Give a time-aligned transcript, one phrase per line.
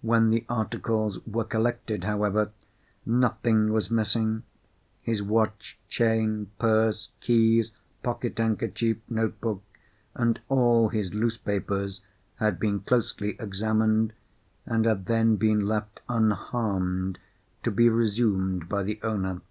[0.00, 2.50] When the articles were collected, however,
[3.04, 4.44] nothing was missing;
[5.02, 9.62] his watch, chain, purse, keys, pocket handkerchief, note book,
[10.14, 12.00] and all his loose papers
[12.36, 14.14] had been closely examined,
[14.64, 17.18] and had then been left unharmed
[17.62, 19.42] to be resumed by the owner.